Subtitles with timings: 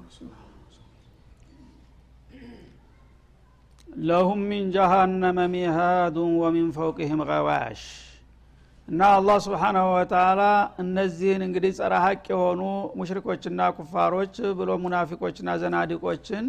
[0.00, 0.34] ብስሚላ
[3.88, 7.82] ለሁም ሚን ጀሃነመ ሚሃዱን ወሚን ፈውቅህም ገዋሽ
[8.88, 10.42] እና አላህ ስብሓናሁ ወተላ
[10.82, 12.60] እነዚህን እንግዲህ ጸረ ሀቅ የሆኑ
[12.98, 16.44] ሙሽሪኮችና ኩፋሮች ብሎ ሙናፊቆችና ዘናዲቆችን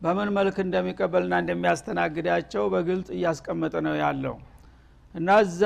[0.00, 4.36] በምን መልክ እንደሚቀበልና እንደሚያስተናግዳቸው በግልጽ እያስቀመጠ ነው ያለው።
[5.14, 5.62] እና እዛ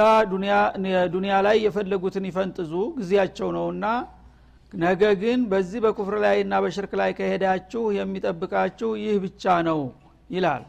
[1.13, 3.85] ዱኒያ ላይ የፈለጉትን ይፈንጥዙ ጊዜያቸው ነውና
[4.73, 9.81] ነገ ግን በዚህ በኩፍር ላይና በሽርክ ላይ ከሄዳችሁ የሚጠብቃችሁ ይህ ብቻ ነው
[10.31, 10.65] ይላል።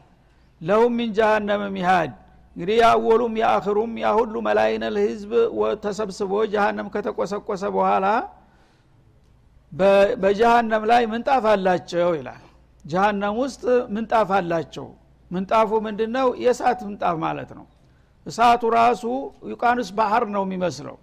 [0.61, 2.11] ለሁም ሚን ጃሃነመ ሚሃድ
[2.55, 5.31] እንግዲህ የአወሉም የአክሩም ያ ሁሉ መላይነል ህዝብ
[5.83, 8.05] ተሰብስቦ ጃሃንም ከተቆሰቆሰ በኋላ
[10.21, 12.41] በጃሃንም ላይ ምንጣፍ አላቸው ይላል።
[12.85, 13.63] ጃሃንም ውስጥ
[13.95, 14.87] ምንጣፍ አላቸው።
[15.31, 17.65] ምንጣፉ ምንድን ነው የእሳት ምንጣፍ ማለት ነው።
[18.25, 19.03] እሳቱ ራሱ
[19.51, 20.97] ዩቃንስ ባህር ነው የሚመስለው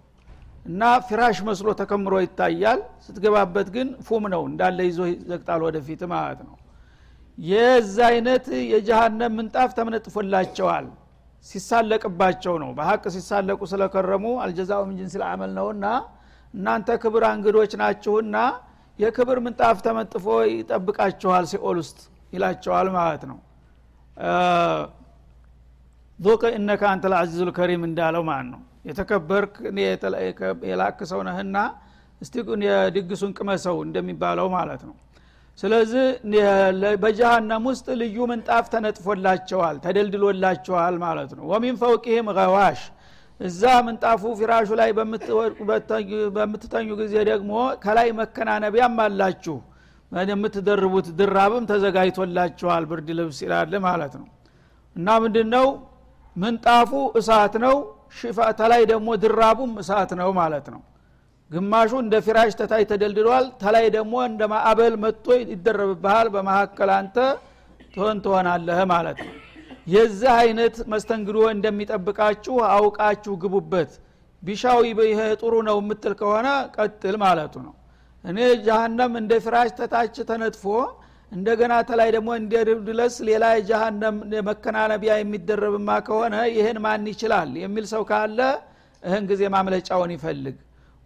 [0.69, 4.99] እና ፍራሽ መስሎ ተከምሮ ይታያል። ስትገባበት ግን ፍም ነው እንዳለ ይዞ
[5.31, 6.57] ዘግጣል ወደፊት ማለት ነው።
[7.39, 10.87] የዛ አይነት የጀሃነም ምንጣፍ ተነጥፎላቸዋል።
[11.47, 15.85] ሲሳለቅባቸው ነው። በሀቅ ሲሳለቁ ስለከረሙ الجزاء من جنس العمل ነውና
[16.55, 18.37] እናንተ ክብር እንግዶች ናችሁና
[18.99, 21.99] የክብር ምንጣፍ ተነጥፎ ይጠብቃችኋል ሲኦል ውስጥ
[22.33, 23.39] ይላቸዋል ማለት ነው
[26.19, 29.55] ዙቅ እነከ አንተ ልአዚዙ ልከሪም እንዳለው ማለት ነው የተከበርክ
[30.71, 31.57] የላክ ሰው ነህና
[32.21, 32.35] እስቲ
[32.67, 34.95] የድግሱን ቅመሰው እንደሚባለው ማለት ነው።
[35.59, 36.07] ስለዚህ
[37.03, 42.83] በጀሃነም ውስጥ ልዩ ምንጣፍ ተነጥፎላቸዋል ተደልድሎላቸዋል ማለት ነው። ወሚን ፈውቅህም ገዋሽ።
[43.41, 44.91] እዛ ምንጣፉ ፊራሹ ላይ
[46.37, 47.53] በምትተኙ ጊዜ ደግሞ
[47.85, 49.57] ከላይ መከናነቢያም አላችሁ።
[50.31, 54.27] የምትደርቡት ድራብም ተዘጋጅቶላችኋል ብርድ ልብስ ይላል ማለት ነው።
[54.97, 55.67] እና ምንድን ነው
[56.39, 56.91] ምንጣፉ
[57.21, 57.77] እሳት ነው
[58.61, 60.81] ተላይ ደግሞ ድራቡም እሳት ነው ማለት ነው።
[61.51, 67.17] ግማሹ እንደ ፊራሽ ተታይ ተደልድሏል ተላይ ደግሞ እንደ ማዕበል መጥቶ ይደረብብሃል በመካከል አንተ
[67.95, 69.35] ትሆን ትሆናለህ ማለት ነው።
[69.87, 73.93] የዚህ አይነት መስተንግዶ እንደሚጠብቃችሁ አውቃችሁ ግቡበት።
[74.43, 77.75] ቢሻዊ ይሄ ጥሩ ነው የምትል ከሆነ ቀጥል ማለቱ ነው።
[78.25, 80.65] እኔ ጃሃንም እንደ ፍራሽ ተታች ተነጥፎ
[81.33, 82.53] እንደገና ተላይ ደግሞ እንደ
[82.87, 84.17] ድለስ ሌላ የጃሃንም
[84.49, 88.39] መከናነቢያ የሚደረብማ ከሆነ ይህን ማን ይችላል የሚል ሰው ካለ
[89.03, 90.57] እህን ጊዜ ማምለጫውን ይፈልግ።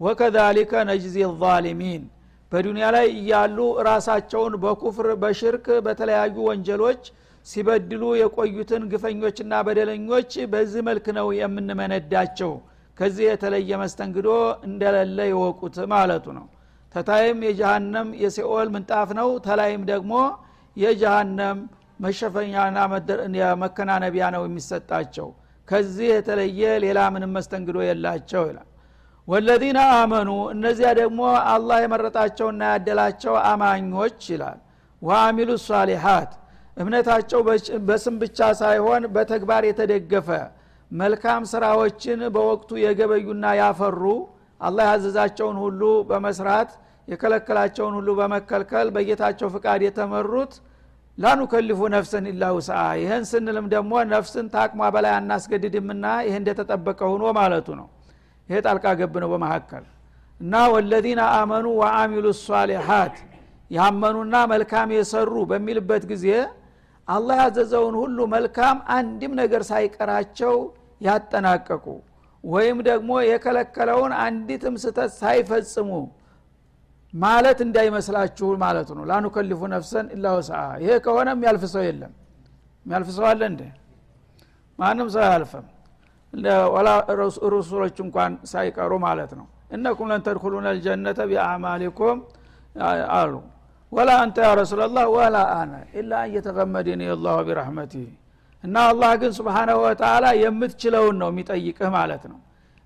[0.00, 2.04] ወከዛሊከ ነጅዚ ዛሊሚን
[2.52, 7.02] በዱንያ ላይ እያሉ ራሳቸውን በኩፍር በሽርክ በተለያዩ ወንጀሎች
[7.46, 12.52] ሲበድሉ የቆዩትን ግፈኞችና በደለኞች በዚህ መልክ ነው የምንመነዳቸው።
[12.98, 14.28] ከዚህ የተለየ መስተንግዶ
[14.68, 16.46] እንደሌለ ይወቁት ማለቱ ነው
[16.94, 20.14] ተታይም የጀሃነም የሲኦል ምንጣፍ ነው። ተላይም ደግሞ
[20.76, 21.58] የጀሃነም
[22.00, 22.76] መሸፈኛና
[23.62, 25.28] መከናነቢያ ነው የሚሰጣቸው።
[25.68, 28.68] ከዚህ የተለየ ሌላ ምንም መስተንግዶ የላቸው ይላል።
[29.28, 31.20] ወለዚነ አመኑ እነዚያ ደግሞ
[31.52, 34.58] አላህ የመረጣቸውና ያደላቸው አማኞች ይላል።
[35.02, 36.32] ወአሚሉ ሷሊሓት
[36.76, 37.40] እምነታቸው
[37.88, 40.28] በስም ብቻ ሳይሆን በተግባር የተደገፈ
[40.90, 44.02] መልካም ስራዎችን በወቅቱ የገበዩና ያፈሩ
[44.60, 45.80] አላህ ያዘዛቸውን ሁሉ
[46.10, 46.70] በመስራት
[47.08, 50.52] የከለከላቸውን ሁሉ በመከልከል በጌታቸው ፍቃድ የተመሩት
[51.18, 57.68] ላኑከሊፉ ነፍሰን ኢላ ውስአ ይህን ስንልም ደግሞ ነፍስን ታቅሟ በላይ አናስገድድምና ይህ እንደተጠበቀ ሆኖ ማለቱ
[57.80, 57.88] ነው።
[58.48, 59.84] ይሄ ጣልቃ ገብ ነው በመካከል
[60.40, 63.16] እና ወለዚነ አመኑ ወአሚሉ ሷሊሓት
[63.70, 66.26] ያመኑና መልካም የሰሩ በሚልበት ጊዜ
[67.08, 70.56] አላህ ያዘዘውን ሁሉ መልካም አንድም ነገር ሳይቀራቸው
[71.00, 71.86] ያጠናቀቁ
[72.44, 75.90] ወይም ደግሞ የከለከለውን አንዲትም ስተት ሳይፈጽሙ
[77.14, 82.12] ማለት እንዳይመስላችሁ ማለቱ ነው። ላኑከሊፉ ነፍሰን ኢላ ወስአ። ይሄ ከሆነ የሚያልፍ ሰው የለም።
[82.86, 83.62] የሚያልፍ ሰው አለ እንደ
[84.78, 85.66] ማንም ሰው አያልፍም።
[86.74, 86.88] ወላ
[87.54, 92.18] ሩሱሎች እንኳን ሳይቀሩ ማለት ነው። እነኩም ለን ተድኩሉነ ልጀነተ ቢአዕማሊኩም
[93.16, 93.34] አሉ።
[93.92, 98.06] ወላ አንተ ያ ረሱላላህ ወላ አነ ኢላ አን የተገመድኒ አላሁ ቢረሕመቲህ
[98.64, 102.38] እና አላህ ግን ስብሓናሁ ወተላ የምትችለውን ነው የሚጠይቅህ ማለት ነው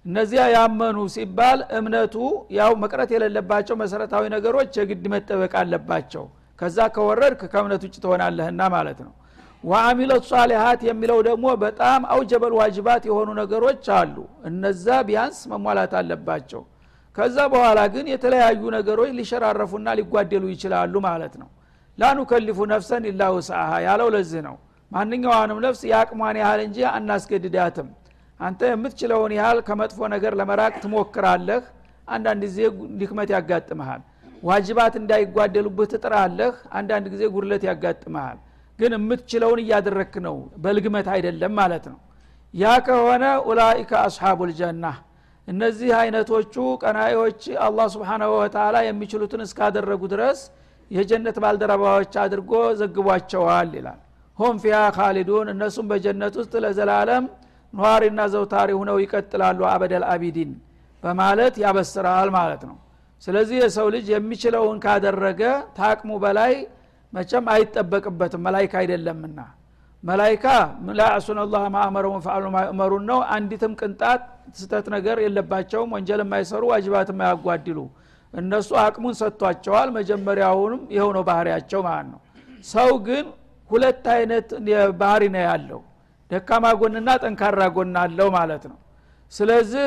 [0.06, 2.14] እነዚያ ያመኑ ሲባል እምነቱ
[2.56, 6.24] ያው መቅረት የሌለባቸው መሰረታዊ ነገሮች የግድ መጠበቅ አለባቸው።
[6.58, 9.12] ከዛ ከወረድክ ከእምነት ውጭ ትሆናለህና ማለት ነው።
[9.64, 14.16] ወአሚለት ሷሊሀት የሚለው ደግሞ በጣም አውጀበል ዋጅባት የሆኑ ነገሮች አሉ።
[14.50, 16.62] እነዛ ቢያንስ መሟላት አለባቸው።
[17.16, 21.48] ከዛ በኋላ ግን የተለያዩ ነገሮች ሊሸራረፉና ሊጓደሉ ይችላሉ ማለት ነው።
[21.98, 24.56] ላኑከሊፉ ነፍሰን ኢላ ውስአሃ ያለው ለዚህ ነው።
[24.92, 27.88] ማንኛዋንም ነፍስ የአቅሟን ያህል እንጂ አናስገድዳትም
[28.40, 31.62] አንተ የምትችለውን ያህል ከመጥፎ ነገር ለመራቅ ትሞክራለህ።
[32.08, 32.58] አንዳንድ ጊዜ
[33.00, 34.02] ድክመት ያጋጥመሃል።
[34.42, 38.38] ዋጅባት እንዳይጓደሉብህ ትጥራለህ። አንዳንድ ጊዜ ጉድለት ያጋጥመሃል።
[38.78, 41.98] ግን የምትችለውን እያደረክ ነው። በልግመት አይደለም ማለት ነው።
[42.54, 44.84] ያ ከሆነ ኡላይከ አስሓቡ ልጀና
[45.48, 50.38] እነዚህ አይነቶቹ ቀናዮች አላህ ስብሓናሁ ወተላ የሚችሉትን እስካደረጉ ድረስ
[50.90, 54.00] የጀነት ባልደረባዎች አድርጎ ዘግቧቸዋል ይላል።
[54.38, 57.24] ሆም ፊያ ካሊዱን እነሱም በጀነት ውስጥ ለዘላለም
[57.76, 60.52] ነዋሪና ዘውታሪ ሁነው ይቀጥላሉ አበደል አቢዲን
[61.02, 62.76] በማለት ያበስራል ማለት ነው።
[63.22, 65.42] ስለዚህ የሰው ልጅ የሚችለውን ካደረገ
[65.78, 66.52] ታቅሙ በላይ
[67.12, 69.38] መቸም አይጠበቅበትም። መላይካ አይደለምና
[70.02, 70.44] መላይካ
[70.98, 74.22] ላያሱን አላህ ማእመረውን ፈአሉ ማእመሩን ነው። አንዲትም ቅንጣት
[74.58, 77.78] ስተት ነገር የለባቸውም። ወንጀል የማይሰሩ ዋጅባት የማያጓድሉ
[78.34, 82.20] እነሱ አቅሙን ሰጥቷቸዋል። መጀመሪያውንም ይኸው ነው ባህሪያቸው ማለት ነው።
[82.64, 83.26] ሰው ግን
[83.70, 84.48] ሁለት አይነት
[85.00, 85.80] ባህሪ ነው ያለው
[86.30, 88.78] ደካማ ጎንና ጠንካራ ጎን አለው ማለት ነው።
[89.32, 89.86] ስለዚህ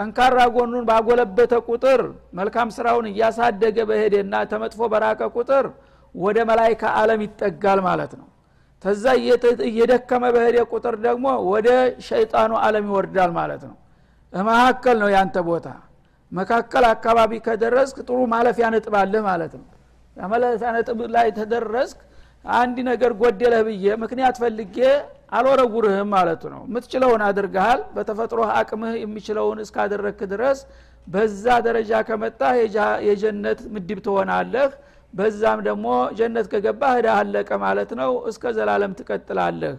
[0.00, 2.00] ጠንካራ ጎኑን ባጎለበተ ቁጥር
[2.38, 5.64] መልካም ስራውን እያሳደገ በሄደና ተመጥፎ በራቀ ቁጥር
[6.14, 8.26] ወደ መላይካ አለም ይጠጋል ማለት ነው።
[8.84, 9.04] ተዛ
[9.68, 11.68] እየደከመ በሄደ ቁጥር ደግሞ ወደ
[12.06, 13.76] ሸይጣኑ አለም ይወርዳል ማለት ነው።
[14.32, 15.66] መካከል ነው ያንተ ቦታ።
[16.32, 19.66] መካከል አካባቢ ከደረስክ ጥሩ ማለፊያ ነጥብ አለህ ማለት ነው።
[20.16, 21.98] ማለፊያ ነጥብ ላይ ተደረስክ
[22.44, 24.76] አንድ ነገር ጎደለህ ብዬ ምክንያት ፈልጌ
[25.32, 30.60] አልወረጉርህም ማለቱ ነው። የምትችለውን አድርገሃል። በተፈጥሮ አቅምህ የሚችለውን እስካደረግክ ድረስ
[31.06, 32.40] በዛ ደረጃ ከመጣ
[33.08, 34.70] የጀነት ምድብ ትሆናለህ።
[35.14, 35.86] በዛም ደግሞ
[36.18, 39.74] ጀነት ከገባ ህዳ አለቀ ማለት ነው። እስከ ዘላለም ትቀጥላለህ።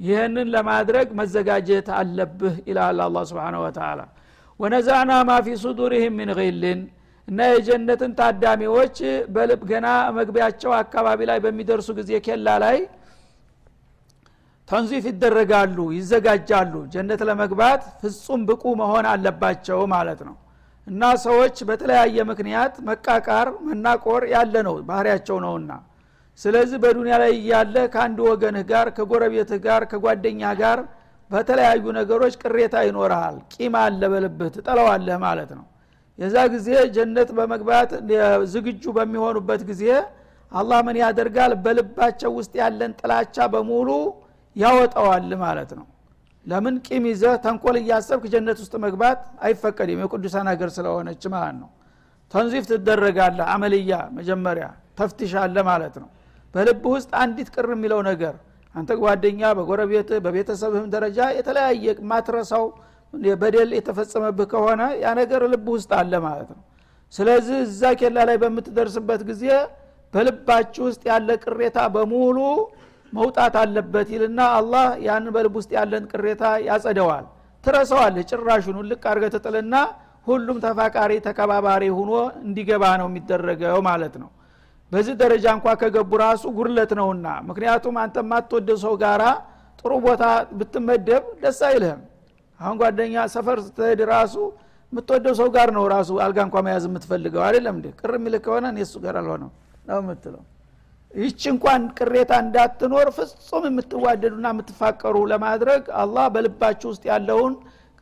[0.00, 4.00] ይህንን ለማድረግ መዘጋጀት አለብህ ይላል አላ ስብን ወተላ
[4.60, 6.30] ወነዛና ማ ፊ ሱዱሪህም ምን
[6.60, 6.80] ልን
[7.28, 8.96] እና የጀነትን ታዳሚዎች
[9.34, 9.86] በልብ ገና
[10.18, 12.76] መግቢያቸው አካባቢ ላይ በሚደርሱ ጊዜ ኬላ ላይ
[14.68, 20.36] ተንዚፍ ይደረጋሉ ይዘጋጃሉ። ጀነት ለመግባት ፍጹም ብቁ መሆን አለባቸው ማለት ነው።
[20.86, 25.70] እና ሰዎች በተለያየ ምክንያት መቃቃር መናቆር ያለ ነው ባህሪያቸው ነውና።
[26.40, 30.78] ስለዚህ በዱንያ ላይ እያለ ከአንድ ወገንህ ጋር ከጎረቤትህ ጋር ከጓደኛ ጋር
[31.30, 35.64] በተለያዩ ነገሮች ቅሬታ ይኖርሃል። ቂም አለ በልብህ ትጠለዋለህ ማለት ነው።
[36.18, 37.90] የዛ ጊዜ ጀነት በመግባት
[38.52, 39.84] ዝግጁ በሚሆኑበት ጊዜ
[40.52, 41.52] አላህ ምን ያደርጋል?
[41.64, 43.88] በልባቸው ውስጥ ያለን ጥላቻ በሙሉ
[44.56, 45.86] ያወጣዋል ማለት ነው።
[46.46, 51.70] ለምን ቂም ይዘህ ተንኮል እያሰብክ ጀነት ውስጥ መግባት አይፈቀድም። የቅዱሳን ሀገር ስለሆነች ማለት ነው።
[52.34, 54.66] ተንዚፍ ትደረጋለህ አመልያ መጀመሪያ
[54.98, 56.08] ተፍትሻለ ማለት ነው።
[56.54, 58.34] በልብ ውስጥ አንዲት ቅር የሚለው ነገር
[58.74, 62.64] አንተ ጓደኛ በጎረቤት በቤተሰብህም ደረጃ የተለያየ ማትረሳው
[63.42, 66.62] በደል የተፈጸመብህ ከሆነ ያ ነገር ልብ ውስጥ አለ ማለት ነው።
[67.12, 69.44] ስለዚህ እዛ ኬላ ላይ በምትደርስበት ጊዜ
[70.14, 72.38] በልባችሁ ውስጥ ያለ ቅሬታ በሙሉ
[73.12, 77.24] መውጣት አለበት ይልና አላህ ያንን በልብ ውስጥ ያለን ቅሬታ ያጸደዋል።
[77.64, 79.74] ትረሰዋለህ ጭራሹን ልቅ አርገ ትጥልና
[80.26, 82.12] ሁሉም ተፋቃሪ ተከባባሪ ሁኖ
[82.42, 84.30] እንዲገባ ነው የሚደረገው ማለት ነው።
[84.92, 89.22] በዚህ ደረጃ እንኳ ከገቡ ራሱ ጉርለት ነውና ምክንያቱም አንተ የማትወደው ሰው ጋራ
[89.80, 90.24] ጥሩ ቦታ
[90.58, 92.02] ብትመደብ ደስ አይልህም።
[92.60, 94.34] አሁን ጓደኛ ሰፈር ስትሄድ ራሱ
[94.92, 97.86] የምትወደው ሰው ጋር ነው ራሱ አልጋ እንኳ መያዝ የምትፈልገው። አይደለም እንዴ?
[98.00, 99.50] ቅር የሚልህ ከሆነ እኔ እሱ ጋር አልሆነው
[99.88, 100.42] ነው የምትለው
[101.14, 107.52] ይቺ እንኳን ቅሬታ እንዳትኖር ፍጹም የምትዋደዱና የምትፋቀሩ ለማድረግ አላህ በልባችሁ ውስጥ ያለውን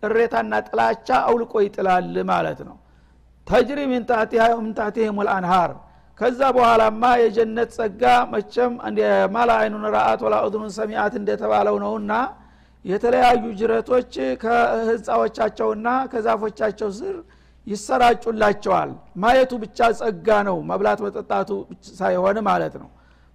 [0.03, 2.77] ቅሬታና ጥላቻ አውልቆ ይጥላል ማለት ነው።
[3.47, 5.73] ተጅሪ ምንታቲህም ልአንሃር
[6.19, 8.73] ከዛ በኋላማ የጀነት ጸጋ መቸም
[9.35, 12.13] ማላ አይኑን ረአት ወላ እዝኑን ሰሚአት እንደተባለው ነውና
[12.85, 17.15] የተለያዩ ጅረቶች ከህንፃዎቻቸውና ከዛፎቻቸው ስር
[17.67, 18.91] ይሰራጩላቸዋል።
[19.23, 21.51] ማየቱ ብቻ ጸጋ ነው መብላት መጠጣቱ
[21.99, 22.89] ሳይሆን ማለት ነው።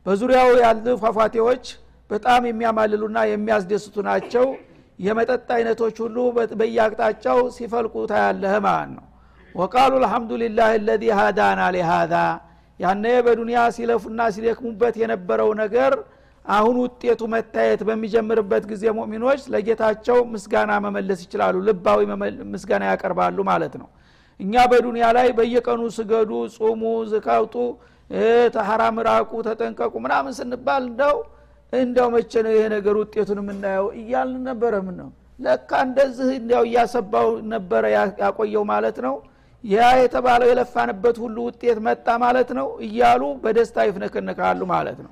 [0.06, 1.64] በዙሪያው ያሉ ፏፏቴዎች
[2.10, 4.46] በጣም የሚያማልሉና የሚያስደስቱ ናቸው።
[5.00, 6.16] የመጠጥ አይነቶች ሁሉ
[6.60, 9.06] በየአቅጣጫው ሲፈልቁ ታያለህ ማለት ነው።
[9.56, 12.14] ወቃሉ አልሐምዱሊላህ ለዚ ሃዳና ሊሃዛ
[12.80, 15.94] ያነ በዱንያ ሲለፉና ሲደክሙበት የነበረው ነገር
[16.46, 22.00] አሁን ውጤቱ መታየት በሚጀምርበት ጊዜ ሙእሚኖች ለጌታቸው ምስጋና መመለስ ይችላሉ ልባዊ
[22.54, 23.88] ምስጋና ያቀርባሉ ማለት ነው
[24.40, 26.82] እኛ በዱንያ ላይ በየቀኑ ስገዱ ጹሙ
[27.12, 27.56] ዝካውጡ
[28.56, 31.18] ተሐራም ራቁ ተጠንቀቁ ምናምን ስንባል እንደው
[31.74, 37.28] እንደው መቼ ነው ይሄ ነገር ውጤቱን የምናየው እያልን ነበረ ምን ነው ለካ እንደዚህ እንዲያው እያሰባው
[37.52, 37.84] ነበረ
[38.24, 39.14] ያቆየው ማለት ነው።
[39.64, 45.12] ያ የተባለው የለፋንበት ሁሉ ውጤት መጣ ማለት ነው እያሉ በደስታ ይፍነከነካሉ ማለት ነው።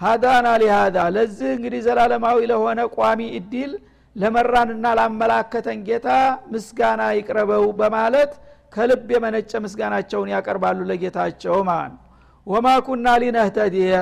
[0.00, 3.72] ሀዳና ሊሃዳ ለዚህ እንግዲህ ዘላለማዊ ለሆነ ቋሚ እድል
[4.16, 6.08] ለመራንና ላመላከተን ጌታ
[6.52, 8.32] ምስጋና ይቅረበው በማለት
[8.74, 12.00] ከልብ የመነጨ ምስጋናቸውን ያቀርባሉ ለጌታቸው ማለት ነው
[12.46, 13.92] ወማ ኩና ሊነህተዲየ።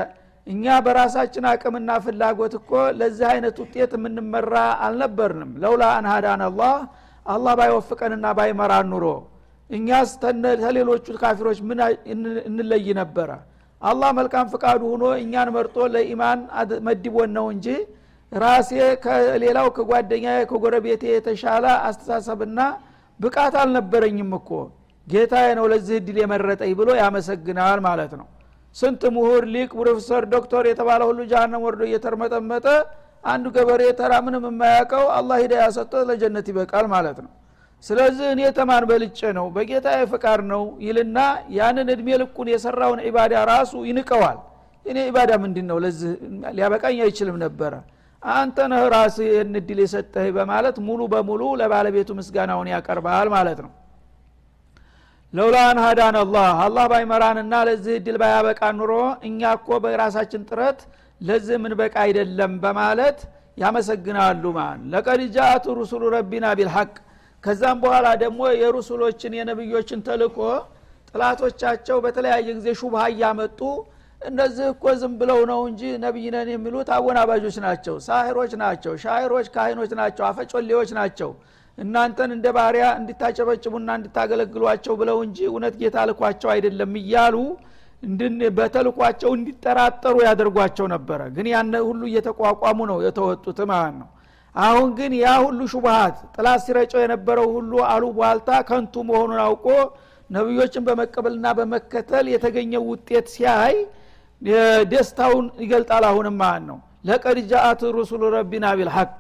[0.47, 4.55] እኛ በራሳችን አቅምና ፍላጎት እኮ ለዚህ አይነት ውጤት የምንመራ
[4.87, 6.75] አልነበርንም። ለውላ አንሃዳን አላህ
[7.27, 9.05] አላህ ባይወፍቀንና ባይመራን ኑሮ።
[9.71, 10.11] እኛስ
[10.63, 11.79] ተሌሎቹ ካፊሮች ምን
[12.51, 13.31] እንለይ ነበረ?
[13.83, 16.41] አላህ መልካም ፍቃዱ ሁኖ እኛን መርጦ ለኢማን
[16.87, 17.67] መድቦን ነው እንጂ
[18.33, 18.71] ራሴ
[19.05, 22.59] ከሌላው ከጓደኛ ከጎረቤቴ የተሻለ አስተሳሰብና
[23.23, 24.49] ብቃት አልነበረኝም እኮ።
[25.07, 28.27] ጌታዬ ነው ለዚህ እድል የመረጠኝ ብሎ ያመሰግናል ማለት ነው።
[28.77, 32.67] ስንት ምሁር ሊቅ ፕሮፌሰር ዶክተር የተባለ ሁሉ ጃሃንም ወርዶ እየተርመጠመጠ
[33.25, 37.33] አንዱ ገበሬ ተራ ምንም የማያውቀው አላህ ሂዳ ያሰጠ ለጀነት ይበቃል ማለት ነው።
[37.85, 41.19] ስለዚህ እኔ ተማን በልጬ ነው በጌታ ፍቃድ ነው ይልና
[41.57, 44.39] ያንን እድሜ ልኩን የሰራውን ኢባዳ ራሱ ይንቀዋል።
[44.87, 46.13] እኔ ኢባዳ ምንድን ነው ለዚህ
[46.57, 47.73] ሊያበቃኝ አይችልም ነበረ
[48.23, 53.73] አንተ ነህ ራስ ይህን እድል የሰጠህ በማለት ሙሉ በሙሉ ለባለቤቱ ምስጋናውን ያቀርባል ማለት ነው።
[55.33, 58.93] ለውላን ሀዳን አላህ አላህ ባይመራንና ለዚህ እድል ባያበቃ ኑሮ
[59.29, 60.81] እኛ እኮ በራሳችን ጥረት
[61.21, 63.19] ለዚህ ምን በቃ አይደለም በማለት
[63.59, 66.93] ያመሰግናሉ ማን ለቀድ ጃአቱ ሩሱሉ ረቢና ቢልሐቅ
[67.45, 70.39] ከዛም በኋላ ደግሞ የሩሱሎችን የነብዮችን ተልኮ
[71.11, 73.61] ጥላቶቻቸው በተለያየ ጊዜ ሹብሃ እያመጡ
[74.23, 79.93] እነዚህ እኮ ዝም ብለው ነው እንጂ ነቢይ ነን የሚሉት አወናባጆች ናቸው ሳሂሮች ናቸው ሻይሮች ካህኖች
[80.01, 81.31] ናቸው አፈጮሌዎች ናቸው።
[81.79, 87.37] እናንተን እንደ ባሪያ እንድታጨበጭቡና እንድታገለግሏቸው ብለው እንጂ እውነት ጌታ ልኳቸው አይደለም እያሉ
[88.57, 94.09] በተልኳቸው እንዲጠራጠሩ ያደርጓቸው ነበረ። ግን ያን ሁሉ እየተቋቋሙ ነው የተወጡት ማለት ነው።
[94.55, 99.67] አሁን ግን ያ ሁሉ ሹብሃት ጥላት ሲረጨው የነበረው ሁሉ አሉ ቧልታ ከንቱ መሆኑን አውቆ
[100.31, 103.75] ነቢዮችን በመቀበልና በመከተል የተገኘው ውጤት ሲያይ
[104.93, 106.79] ደስታውን ይገልጣል። አሁንም ማለት ነው?
[107.05, 109.13] ለቀድ ጃአት ሩሱሉ ረቢና ቢልሐቅ።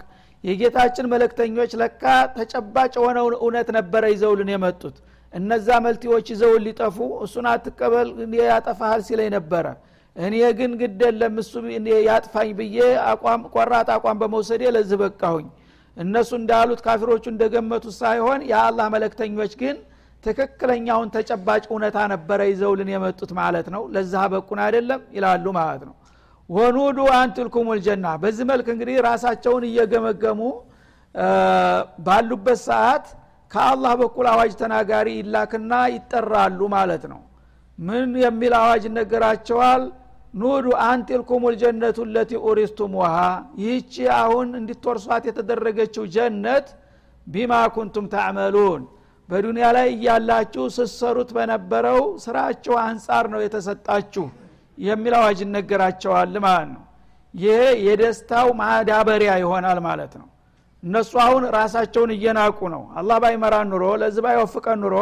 [0.44, 2.02] የጌታችን መለክተኞች ለካ
[2.36, 4.96] ተጨባጭ የሆነውን እውነት ነበረ ይዘውልን የመጡት።
[5.32, 8.08] እነዛ መልቲዎች ይዘውን ሊጠፉ እሱን አትቀበል
[8.42, 9.66] ያጠፋሃል ሲለኝ ነበረ።
[10.16, 11.52] እኔ ግን ግደለም እሱ
[12.08, 12.78] ያጥፋኝ ብዬ
[13.12, 15.46] አቋም ቆራጥ አቋም በመውሰዴ ለዚህ በቃሁኝ።
[15.96, 19.76] እነሱ እንዳሉት ካፊሮቹ እንደገመቱት ሳይሆን የአላህ መለክተኞች ግን
[20.24, 25.94] ትክክለኛውን ተጨባጭ እውነታ ነበረ ይዘውልን የመጡት ማለት ነው። ለዛ በቁን አይደለም ይላሉ ማለት ነው።
[26.50, 30.40] ወኑዱ አንትልኩም ልጀና። በዚህ መልክ እንግዲህ ራሳቸውን እየገመገሙ
[32.04, 33.06] ባሉበት ሰዓት
[33.50, 37.20] ከአላህ በኩል አዋጅ ተናጋሪ ይላክና ይጠራሉ ማለት ነው።
[37.78, 39.82] ምን የሚል አዋጅ ይነገራቸዋል
[40.34, 43.16] ኑዱ አንቲልኩም ልጀነቱ ለቲ ኡሪስቱም ውሃ
[43.62, 46.68] ይህቺ አሁን እንዲትወርሷት የተደረገችው ጀነት
[47.26, 48.82] ቢማ ኩንቱም ታዕመሉን
[49.32, 54.24] በዱንያ ላይ እያላችሁ ስሰሩት በነበረው ስራቸው አንጻር ነው የተሰጣችሁ
[54.78, 56.82] የሚል አዋጅ ይነገራቸዋል ማለት ነው።
[57.34, 60.28] ይሄ የደስታው ማዳበሪያ ይሆናል ማለት ነው።
[60.82, 64.96] እነሱ አሁን ራሳቸውን እየናቁ ነው። አላህ ባይመራን ኑሮ ለዚህ ባይወፍቀን ኑሮ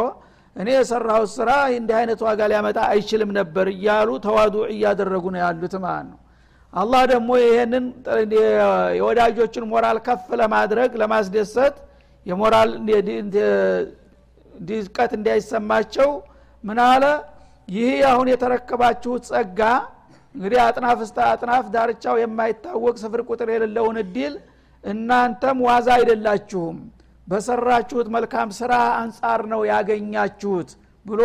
[0.55, 6.07] እኔ የሰራሁት ስራ እንዲህ አይነት ዋጋ ሊያመጣ አይችልም ነበር እያሉ ተዋዱ እያደረጉ ነው ያሉት ማለት
[6.11, 6.19] ነው።
[6.73, 7.85] አላህ ደግሞ ይህንን
[8.97, 11.75] የወዳጆችን ሞራል ከፍ ለማድረግ ለማስደሰት
[12.25, 12.69] የሞራል
[14.61, 16.09] ድቀት እንዳይሰማቸው
[16.63, 17.03] ምን አለ?
[17.67, 19.59] ይህ አሁን የተረከባችሁት ጸጋ
[20.35, 24.33] እንግዲህ አጥናፍ እስተ አጥናፍ ዳርቻው የማይታወቅ ስፍር ቁጥር የሌለውን እድል
[24.83, 26.77] እናንተም ዋዛ አይደላችሁም።
[27.27, 30.69] በሰራችሁት መልካም ስራ አንጻር ነው ያገኛችሁት
[31.05, 31.21] ብሎ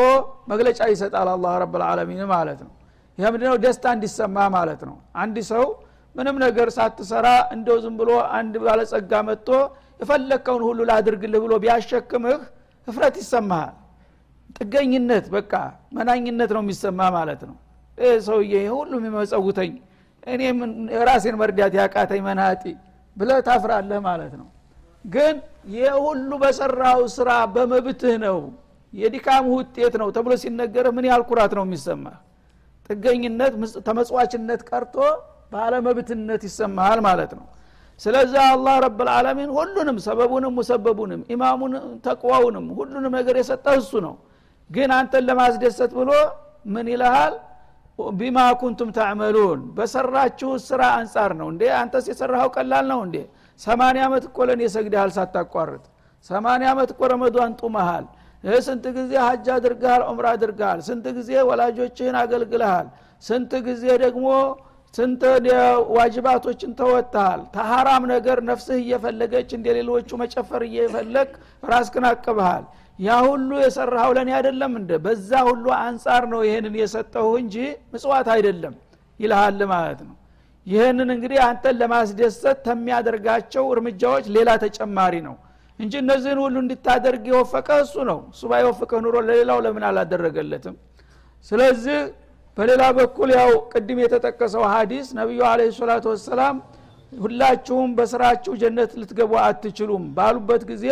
[0.50, 2.72] መግለጫ ይሰጣል አላህ ረብልዓለሚን ማለት ነው።
[3.18, 3.56] ይህ ምንድነው?
[3.64, 5.64] ደስታ እንዲሰማ ማለት ነው። አንድ ሰው
[6.14, 9.48] ምንም ነገር ሳትሰራ እንደው ዝም ብሎ አንድ ባለጸጋ መጥቶ
[10.00, 12.38] የፈለግከውን ሁሉ ላድርግልህ ብሎ ቢያሸክምህ
[12.88, 13.74] እፍረት ይሰማሃል።
[14.56, 15.52] ጥገኝነት በቃ
[15.96, 17.56] መናኝነት ነው የሚሰማ ማለት ነው።
[17.98, 19.72] ይህ ሰውዬ ሁሉ የሚመጸውተኝ
[20.26, 20.42] እኔ
[21.08, 22.62] ራሴን መርዳት ያቃተኝ መናጢ
[23.16, 24.48] ብለ ታፍራለህ ማለት ነው።
[25.04, 25.34] ግን
[25.74, 28.38] ይህ ሁሉ በሰራው ስራ በመብትህ ነው
[28.92, 32.04] የዲካም ውጤት ነው ተብሎ ሲነገርህ ምን ያህል ኩራት ነው የሚሰማ
[32.90, 33.52] ጥገኝነት
[33.86, 34.96] ተመጽዋችነት ቀርቶ
[35.52, 37.46] ባለመብትነት ይሰማሃል ማለት ነው
[38.00, 41.72] ስለዚህ አላህ ረብልዓለሚን ሁሉንም ሰበቡንም ሙሰበቡንም ኢማሙን
[42.06, 44.14] ተቅዋውንም ሁሉንም ነገር የሰጠህ እሱ ነው።
[44.70, 46.10] ግን አንተን ለማስደሰት ብሎ
[46.66, 47.34] ምን ይልሃል?
[47.98, 51.62] ቢማ ኩንቱም ታዕመሉን በሰራችሁ ስራ አንጻር ነው እንዴ?
[51.80, 53.16] አንተስ የሰራኸው ቀላል ነው እንዴ?
[53.60, 55.84] ሰማኒያ ዓመት እኮ ለእኔ ሰግደሃል ሳታቋርጥ።
[56.30, 58.06] ሰማኒያ ዓመት እኮ ረመዷን ጡመሃል።
[58.66, 62.86] ስንት ጊዜ ሀጅ አድርገሃል ዑምራ አድርገሃል። ስንት ጊዜ ወላጆችህን አገልግልሃል
[63.24, 64.26] ስንት ጊዜ ደግሞ
[64.96, 65.22] ስንት
[65.96, 67.40] ዋጅባቶችን ተወጥተሃል?
[67.54, 71.30] ተሐራም ነገር ነፍስህ እየፈለገች እንደ ሌሎቹ መጨፈር እየፈለግ
[71.64, 72.64] ራስክን አቅብሃል።
[72.98, 77.56] ያ ሁሉ የሰራኸው ለእኔ አይደለም እንደ በዛ ሁሉ አንጻር ነው ይህንን የሰጠሁ እንጂ
[77.92, 78.74] ምጽዋት አይደለም
[79.20, 80.14] ይልሃል ማለት ነው።
[80.66, 85.36] ይህንን እንግዲህ አንተን ለማስደሰት ከሚያደርጋቸው እርምጃዎች ሌላ ተጨማሪ ነው
[85.78, 90.76] እንጂ እነዚህን ሁሉ እንድታደርግ የወፈቀ እሱ ነው። እሱ ባይወፍቀህ ኑሮ ለሌላው ለምን አላደረገለትም
[91.46, 91.98] ስለዚህ
[92.56, 96.56] በሌላ በኩል ያው ቅድም የተጠቀሰው ሀዲስ ነቢዩ አለ ሰላቱ ወሰላም
[97.12, 100.86] ሁላችሁም በስራችሁ ጀነት ልትገቡ አትችሉም ባሉበት ጊዜ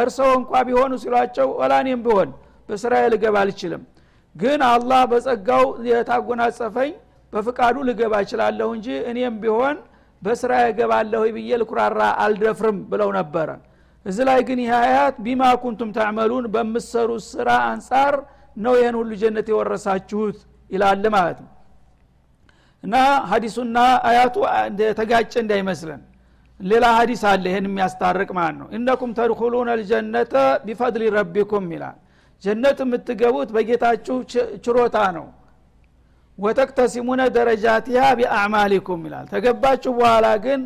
[0.00, 2.30] እርሰው እንኳ ቢሆኑ ሲሏቸው ወላኔም ቢሆን
[2.68, 3.82] በስራ ልገባ አልችልም።
[4.34, 6.90] ግን አላህ በጸጋው የታጎናጸፈኝ
[7.32, 9.76] በፍቃዱ ልገባ እችላለሁ እንጂ እኔም ቢሆን
[10.22, 13.48] በስራ የገባለሁ ብዬ ልኩራራ አልደፍርም ብለው ነበረ።
[14.06, 18.14] እዚ ላይ ግን ይህ አያት ቢማ ኩንቱም ታዕመሉን በምሰሩት ስራ አንጻር
[18.56, 20.38] ነው ይህን ሁሉ ጀነት የወረሳችሁት
[20.70, 21.50] ይላል ማለት ነው።
[22.84, 22.94] እና
[23.30, 23.76] ሀዲሱና
[24.08, 24.36] አያቱ
[24.98, 26.00] ተጋጨ እንዳይመስለን።
[26.60, 30.34] ሌላ ሀዲስ አለ ይህን የሚያስታርቅ ማለት ነው። እነኩም ተድኩሉነ ልጀነተ
[30.66, 31.96] ቢፈድሊ ረቢኩም ይላል።
[32.42, 34.16] ጀነት የምትገቡት በጌታችሁ
[34.64, 35.26] ችሮታ ነው።
[36.38, 40.60] ወተቅተሲሙነ ደረጃቲሃ ቢአዕማሊኩም ይላል። ተገባችሁ በኋላ ግን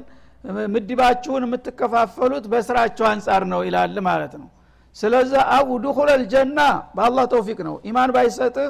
[0.74, 4.48] ምድባችሁን የምትከፋፈሉት በስራቸው አንጻር ነው ይላል ማለት ነው።
[4.96, 6.60] ስለዚህ አቡ ድኹለ ልጀና
[6.96, 8.68] በአላህ ተውፊቅ ነው። ኢማን ባይሰጥህ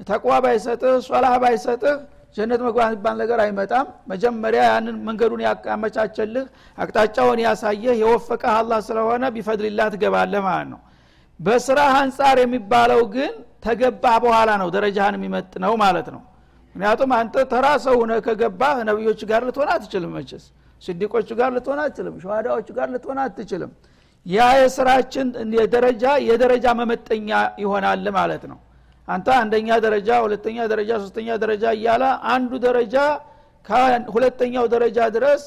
[0.00, 1.96] ተቅዋ ባይሰጥህ ሶላህ ባይሰጥህ
[2.36, 5.40] ጀነት መግባት የሚባል ነገር አይመጣም። መጀመሪያ ያንን መንገዱን
[5.70, 6.44] ያመቻቸልህ
[6.78, 10.80] አቅጣጫውን ያሳየህ የወፈቀህ አላህ ስለሆነ ቢፈድልላህ ትገባለህ ማለት ነው።
[11.40, 13.32] በስራህ አንጻር የሚባለው ግን
[13.66, 16.22] ተገባህ በኋላ ነው ደረጃህን የሚመጥ ነው ማለት ነው።
[16.74, 20.44] ምክንያቱም አንተ ተራ ሰው ሆነ ከገባህ ነቢዮች ጋር ልትሆን አትችልም መችስ
[20.82, 23.72] ስዲቆቹ ጋር ልትሆን አትችልም። ሸዋዳዎቹ ጋር ልትሆን አትችልም።
[24.26, 25.26] ያ የስራችን
[25.74, 27.30] ደረጃ የደረጃ መመጠኛ
[27.62, 28.58] ይሆናል ማለት ነው
[29.10, 32.02] አንተ አንደኛ ደረጃ ሁለተኛ ደረጃ ሶስተኛ ደረጃ እያለ
[32.34, 32.96] አንዱ ደረጃ
[33.66, 35.42] ከሁለተኛው ደረጃ ድረስ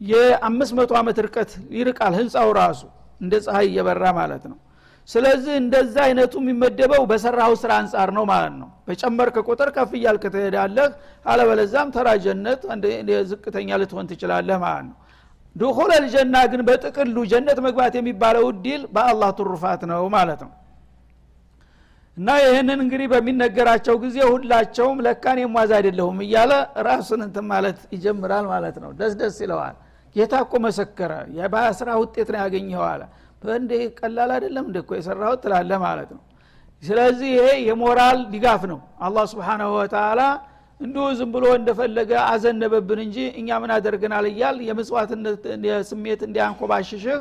[0.00, 2.80] የአምስት መቶ ዓመት ርቀት ይርቃል ህንፃው ራሱ
[3.20, 4.58] እንደ ፀሐይ እየበራ ማለት ነው።
[5.08, 10.88] ስለዚህ እንደዛ አይነቱ የሚመደበው በሰራው ስራ አንጻር ነው ማለት ነው። በጨመርክ ቁጥር ከፍ እያልክ ትሄዳለህ
[11.26, 12.60] አለበለዛም ተራ ጀነት
[13.30, 14.96] ዝቅተኛ ልትሆን ትችላለህ ማለት ነው።
[15.56, 20.52] ድኹለ ልጀና ግን በጥቅሉ ጀነት መግባት የሚባለው እድል በአላህ ትሩፋት ነው ማለት ነው
[22.16, 26.52] እና ይህንን እንግዲህ በሚነገራቸው ጊዜ ሁላቸውም ለካን የሟዝ አይደለሁም እያለ
[26.88, 29.76] ራሱን እንትን ማለት ይጀምራል ማለት ነው። ደስ ደስ ይለዋል።
[30.16, 33.02] ጌታ እኮ መሰከረ። የባስራ ውጤት ነው ያገኘው አለ።
[33.98, 36.22] ቀላል አይደለም እንደ እኮ የሰራሁት ትላለ ማለት ነው።
[36.82, 40.20] ስለዚህ ይሄ የሞራል ድጋፍ ነው። አላህ ስብሓናሁ ወተላ
[40.80, 45.42] እንዲሁ ዝም ብሎ እንደፈለገ አዘነበብን እንጂ እኛ ምን አደርገናል እያል የምጽዋትነት
[45.90, 47.20] ስሜት እንዲያንኮባሽሽህ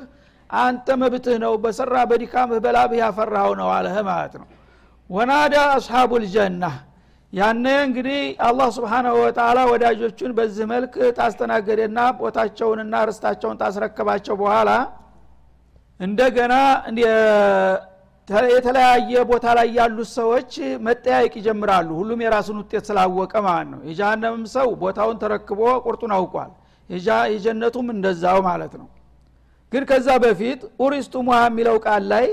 [0.50, 4.48] አንተ መብትህ ነው በሰራ በዲካምህ በላብህ ያፈራኸው ነው አለህ ማለት ነው
[5.12, 6.66] ወናዳ አስሓቡ ልጀና
[7.34, 14.70] ያነ እንግዲህ አላህ ስብሓናሁ ወተላ ወዳጆቹን በዚህ መልክ ታስተናገደና ቦታቸውንና ርስታቸውን ታስረከባቸው በኋላ
[16.00, 16.54] እንደገና
[18.50, 20.52] የተለያየ ቦታ ላይ ያሉት ሰዎች
[20.88, 26.52] መጠያየቅ ይጀምራሉ። ሁሉም የራሱን ውጤት ስላወቀ ማለት ነው። የጃሃነምም ሰው ቦታውን ተረክቦ ቁርጡን አውቋል።
[27.34, 28.88] የጀነቱም እንደዛው ማለት ነው።
[29.72, 32.26] ግን ከዛ በፊት ኡሪስቱ ሙሃ የሚለው ቃል ላይ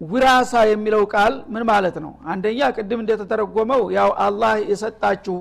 [0.00, 2.12] ውራሳ የሚለው ቃል ምን ማለት ነው?
[2.32, 5.36] አንደኛ ቅድም እንደተተረጎመው ያው አላህ የሰጣችሁ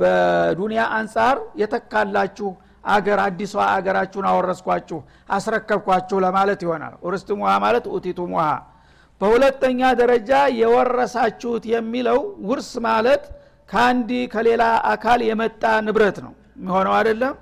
[0.00, 2.48] በዱንያ አንጻር የተካላችሁ
[2.86, 4.98] አገር አዲሷ አገራችሁን አወረስኳችሁ
[5.36, 8.44] አስረከብኳችሁ ለማለት ይሆናል። ኡርስት ሙሃ ማለት ኡቲቱ ሙሃ
[9.20, 13.24] በሁለተኛ ደረጃ የወረሳችሁት የሚለው ውርስ ማለት
[13.68, 14.62] ከአንድ ከሌላ
[14.92, 17.34] አካል የመጣ ንብረት ነው። የሚሆነው አይደለም?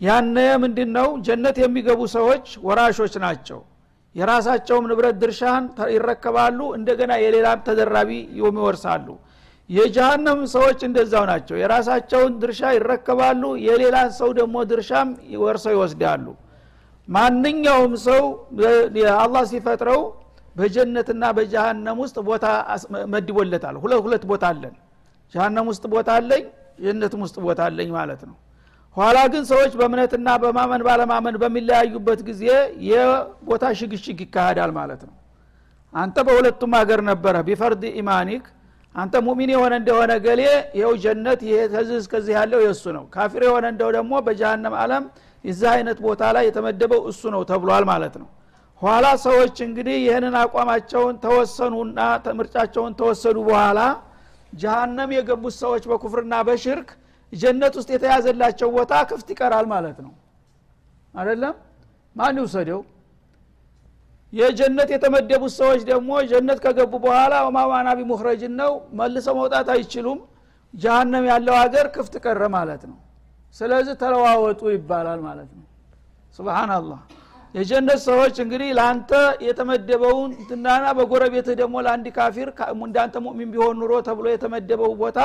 [0.00, 3.58] ያነ ምንድን ነው ጀነት የሚገቡ ሰዎች ወራሾች ናቸው
[4.14, 9.06] የራሳቸውም ንብረት ድርሻን ይረከባሉ እንደገና የሌላም ተደራቢ ይወርሳሉ
[9.70, 15.08] የጀሃነም ሰዎች እንደዛው ናቸው። የራሳቸውን ድርሻ ይረከባሉ የሌላ ሰው ደግሞ ድርሻም
[15.44, 16.26] ወርሰው ይወስዳሉ።
[17.08, 18.22] ማንኛውም ሰው
[19.22, 20.00] አላህ ሲፈጥረው
[20.56, 22.46] በጀነትና በጀሃነም ውስጥ ቦታ
[23.14, 24.74] መድቦለታል። ሁለት ሁለት ቦታ አለን።
[25.34, 26.44] ጀሃነም ውስጥ ቦታ አለኝ
[26.78, 28.36] ጀነትም ውስጥ ቦታ አለኝ ማለት ነው
[28.96, 32.42] ኋላ ግን ሰዎች በእምነትና በማመን ባለማመን በሚለያዩበት ጊዜ
[32.88, 35.14] የቦታ ሽግሽግ ይካሄዳል ማለት ነው።
[35.94, 38.44] አንተ በሁለቱም ሀገር ነበረ بفرض إيمانك
[38.94, 40.40] አንተ مؤمن የሆነ እንደሆነ ገሌ
[40.76, 45.04] ይኸው ጀነት ይሄ ከዚህ እስከዚህ ያለው የእሱ ነው። كافر የሆነ እንደው ደግሞ በጀሃነም አለም
[45.44, 48.28] የዚህ አይነት ቦታ ላይ የተመደበው እሱ ነው ተብሏል ማለት ነው።
[48.82, 51.98] ኋላ ሰዎች እንግዲህ ይህንን አቋማቸውን ተወሰኑና
[52.38, 53.80] ምርጫቸውን ተወሰዱ በኋላ
[54.52, 56.88] ጀሃነም የገቡት ሰዎች በኩፍርና በሽርክ
[57.32, 60.12] ጀነት ውስጥ የተያዘላቸው ቦታ ክፍት ይቀራል ማለት ነው።
[61.14, 61.54] አይደለም?
[62.16, 62.80] ማን ይውሰደው?
[64.32, 70.20] የጀነት የተመደቡት ሰዎች ደግሞ ጀነት ከገቡ በኋላ ማዋና ቢሙክረጅን ነው። መልሰው መውጣት አይችሉም።
[70.74, 72.98] ጀሃነም ያለው ሀገር ክፍት ቀረ ማለት ነው።
[73.56, 75.66] ስለዚህ ተለዋወጡ ይባላል ማለት ነው።
[76.38, 77.00] ስብናላህ
[77.54, 79.10] የጀነት ሰዎች እንግዲህ ለአንተ
[79.46, 82.48] የተመደበውን ትናና በጎረቤትህ ደግሞ ለአንድ ካፊር
[82.86, 85.18] እንዳንተ ሙእሚን ቢሆን ኑሮ ተብሎ የተመደበው ቦታ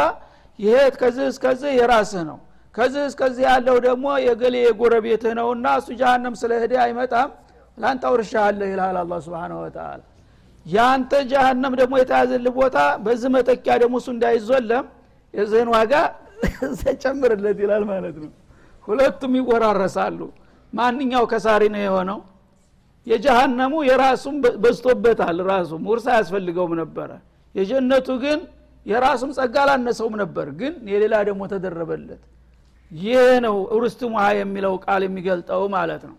[0.59, 2.37] ይሄ ከዚህ እስከዚህ የራስህ ነው።
[2.75, 7.29] ከዚህ እስከዚህ ያለው ደግሞ የገሌ የጎረቤትህ ነውና እሱ ጀሃነም ስለሄደ አይመጣም።
[7.77, 9.99] ለአንተ አውርሻለህ ይልሃል አላ ስብን ወተላ
[10.65, 14.85] የአንተ ጀሃነም ደግሞ የተያዘልህ ቦታ በዚህ መጠቂያ ደግሞ እሱ እንዳይዞለም
[15.33, 15.93] የዚህን ዋጋ
[16.81, 18.31] ተጨምርለት ይላል ማለት ነው።
[18.83, 20.19] ሁለቱም ይወራረሳሉ።
[20.73, 22.19] ማንኛው ከሳሪ ነው የሆነው?
[23.07, 27.09] የጀሃነሙ የራሱም በዝቶበታል ራሱም ውርስ አያስፈልገውም ነበረ።
[27.55, 28.39] የጀነቱ ግን
[28.88, 32.21] የራሱም ጸጋ አላነሰውም ነበር ግን የሌላ ደግሞ ተደረበለት።
[32.91, 36.15] ይህ ነው ኡርስትሙሃ የሚለው ቃል የሚገልጠው ማለት ነው።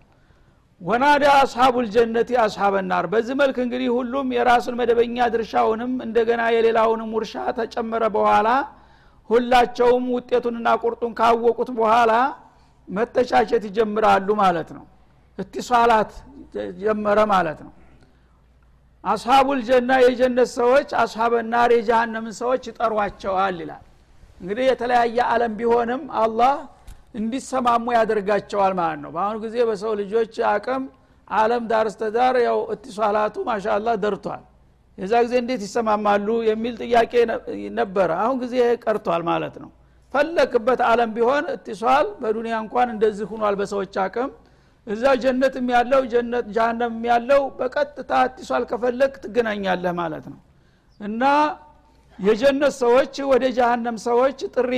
[0.81, 2.75] ወናዳ አስሓቡ ልጀነቲ አስሓበ
[3.13, 8.49] በዚህ መልክ እንግዲህ ሁሉም የራሱን መደበኛ ድርሻውንም እንደገና የሌላውንም ውርሻ ተጨመረ በኋላ
[9.31, 12.13] ሁላቸውም ውጤቱንና ቁርጡን ካወቁት በኋላ
[12.89, 14.85] መተቻቸት ይጀምራሉ ማለት ነው።
[15.39, 16.13] እትሷላት
[16.81, 17.73] ጀመረ ማለት ነው
[19.05, 23.85] አስሓቡል ጀና የጀነት ሰዎች አስሓበ ናር የጀሃነምን ሰዎች ይጠሯቸዋል ይላል።
[24.41, 26.55] እንግዲህ የተለያየ አለም ቢሆንም አላህ
[27.19, 30.83] እንዲሰማሙ ያደርጋቸዋል ማለት ነው። በአሁኑ ጊዜ በሰው ልጆች አቅም
[31.29, 34.43] አለም ዳር እስተዳር ያው እትሷላቱ ማሻላ ደርቷል።
[34.99, 37.13] የዛ ጊዜ እንዴት ይሰማማሉ የሚል ጥያቄ
[37.79, 39.71] ነበረ። አሁን ጊዜ ቀርቷል ማለት ነው።
[40.15, 44.31] ፈለክበት አለም ቢሆን እትሷል በዱኒያ እንኳን እንደዚህ ሁኗል በሰዎች አቅም
[44.89, 50.39] እዛ ጀነትም ያለው ጀነት ጃሃንም ያለው በቀጥታ እትሷል ከፈለግ ትገናኛለህ ማለት ነው።
[51.01, 51.23] እና
[52.19, 54.73] የጀነት ሰዎች ወደ ጃሃንም ሰዎች ጥሪ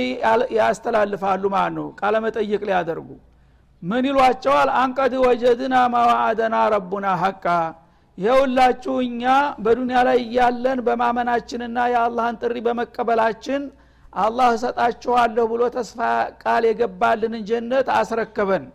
[0.57, 3.09] ያስተላልፋሉ ማለት ነው። ቃለመጠይቅ ሊያደርጉ
[3.83, 4.69] ምን ይሏቸዋል?
[4.81, 7.45] አንቀድ ወጀድና ማዋአደና ረቡና ሀቃ
[8.17, 9.23] ይኸውላችሁ እኛ
[9.63, 13.61] በዱንያ ላይ እያለን በማመናችንና የአላህን ጥሪ በመቀበላችን
[14.17, 15.99] አላህ እሰጣችኋለሁ ብሎ ተስፋ
[16.43, 18.65] ቃል የገባልንን ጀነት አስረከበን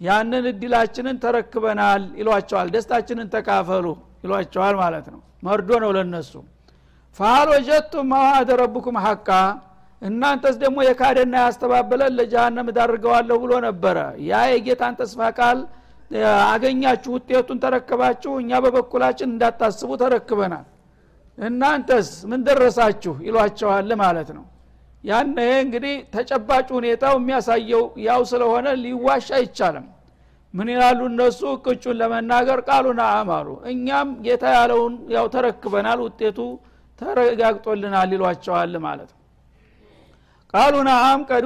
[0.00, 3.86] ያንን እድላችንን ተረክበናል ይሏቸዋል። ደስታችንን ተካፈሉ
[4.24, 6.32] ይሏቸዋል ማለት ነው። መርዶ ነው ለነሱ።
[7.18, 9.28] ፋል ወጀቱም መዋዕደ ረቡኩም ሐቃ
[10.02, 15.58] እናንተስ ደግሞ የካደና ያስተባበለን ለጀሃነም እዳርገዋለሁ ብሎ ነበረ። ያ የጌታን ተስፋ ቃል
[16.50, 20.66] አገኛችሁ ውጤቱን ተረከባችሁ እኛ በበኩላችን እንዳታስቡ ተረክበናል።
[21.38, 24.44] እናንተስ ምን ደረሳችሁ ይሏቸዋል ማለት ነው
[25.06, 29.86] ያነ እንግዲህ ተጨባጭ ሁኔታው የሚያሳየው ያው ስለሆነ ሊዋሽ አይቻልም።
[30.54, 31.40] ምን ይላሉ እነሱ?
[31.64, 36.38] ቅጩን ለመናገር ቃሉን አማሉ። እኛም ጌታ ያለውን ያው ተረክበናል ውጤቱ
[36.98, 39.20] ተረጋግጦልናል ይሏቸዋል ማለት ነው።
[40.54, 41.44] ቃሉ ነአም ቀድ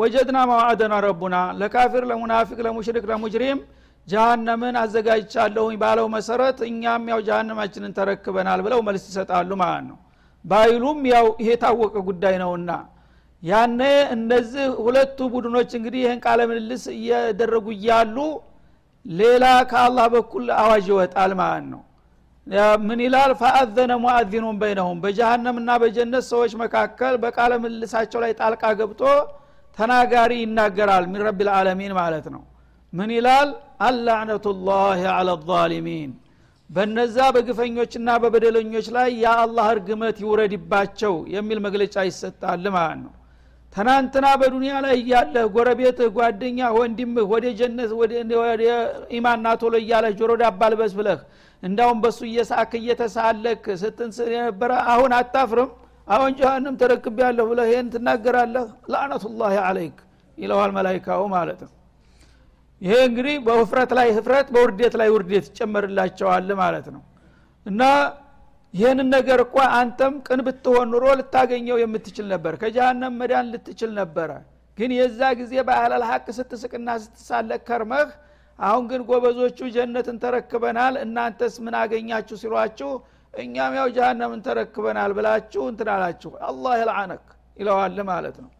[0.00, 3.60] ወጀድና መዋዕደና ረቡና ለካፊር ለሙናፊቅ ለሙሽሪክ ለሙጅሪም
[4.08, 9.98] ጃሃነምን አዘጋጅቻለሁኝ ባለው መሰረት እኛም ያው ጃሃነማችንን ተረክበናል ብለው መልስ ይሰጣሉ ማለት ነው
[10.44, 12.70] ባይሉም ያው ይሄ የታወቀ ጉዳይ ነውና።
[13.42, 13.80] ያነ
[14.14, 18.16] እነዚህ ሁለቱ ቡድኖች እንግዲህ ይህን ቃለ ምልልስ እያደረጉ እያሉ
[19.04, 21.82] ሌላ ከአላህ በኩል አዋጅ ይወጣል ማለት ነው።
[22.86, 23.30] ምን ይላል?
[23.40, 29.02] ፈአዘነ ሙአዚኑን በይነሁም። በጀሃነምና በጀነት ሰዎች መካከል በቃለ ምልልሳቸው ላይ ጣልቃ ገብቶ
[29.78, 32.42] ተናጋሪ ይናገራል ሚን ረቢ ልዓለሚን ማለት ነው።
[32.92, 33.48] ምን ይላል?
[33.86, 36.10] አላዕነቱላህ አላ ዛሊሚን
[36.70, 43.12] በነዛ በግፈኞችና በበደለኞች ላይ የአላህ እርግመት ይውረድባቸው የሚል መግለጫ ይሰጣል ማለት ነው።
[43.72, 48.12] ትናንትና በዱንያ ላይ እያለህ ጎረቤትህ ጓደኛ ወንድምህ ወደ ጀነት ወደ
[49.16, 51.20] ኢማን ናቶሎ እያለህ ጆሮ ዳባ ልበስ ብለህ
[51.62, 55.70] እንዳውም በሱ እየሳክ እየተሳለክ ስትንስ የነበረ አሁን አታፍርም?
[56.08, 58.64] አሁን ጀሃንም ተረክብ ያለሁ ብለህ ይህን ትናገራለህ?
[58.92, 59.98] ላዕነቱላህ አለይክ
[60.38, 61.72] ይለዋል መላይካው ማለት ነው
[62.82, 67.02] ይሄ እንግዲህ በውፍረት ላይ ህፍረት በውርዴት ላይ ውርዴት ይጨመርላቸዋል ማለት ነው።
[67.66, 67.82] እና
[68.74, 74.30] ይህንን ነገር እኳ አንተም ቅን ብትሆን ኑሮ ልታገኘው የምትችል ነበር ከጀሃነም መዳን ልትችል ነበረ።
[74.78, 78.08] ግን የዛ ጊዜ በአህለል ሀቅ ስትስቅና ስትሳለቅ ከርመህ
[78.58, 82.90] አሁን ግን ጎበዞቹ ጀነትን ተረክበናል እናንተስ ምን አገኛችሁ ሲሏችሁ
[83.34, 88.50] እኛም ያው ጀሃነምን ተረክበናል ብላችሁ እንትናላችሁ አላህ የልዓነክ ይለዋል ማለት ነው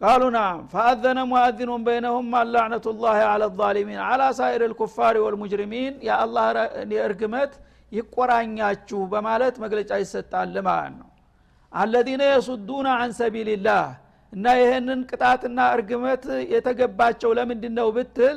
[0.00, 6.46] ቃሉ ናም ፈአዘነ ሙአዚኑን በይነሁም አላዕነቱ ላህ አላ ዛሊሚን አላ ሳኢር ልኩፋሪ ወልሙጅሪሚን የአላህ
[7.06, 7.52] እርግመት
[7.92, 11.08] ይቆራኛችሁ በማለት መግለጫ ይሰጣል ማለት ነው
[11.72, 13.86] አለዚነ የሱዱና አን ሰቢልላህ
[14.32, 16.22] እና ይህንን ቅጣትና እርግመት
[16.54, 18.36] የተገባቸው ለምንድን ነው ብትል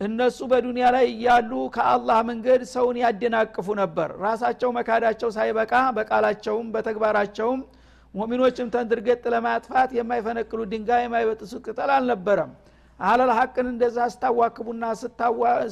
[0.00, 7.60] እነሱ በዱንያ ላይ እያሉ ከአላህ መንገድ ሰውን ያደናቅፉ ነበር ራሳቸው መካዳቸው ሳይበቃ በቃላቸውም በተግባራቸውም
[8.14, 12.52] ሙሚኖችም ተንድርገጥ ለማጥፋት የማይፈነቅሉ ድንጋይ የማይበጥሱ ቅጠል አልነበረም።
[13.00, 14.84] አለል ሀቅን እንደዛ ስታዋክቡና